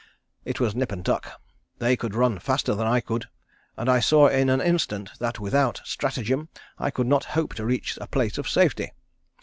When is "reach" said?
7.67-7.99